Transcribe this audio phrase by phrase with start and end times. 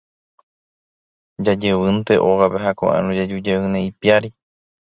[1.43, 4.37] Jajevýnte ógape ha ko'ẽrõ jajujeýne ipiári.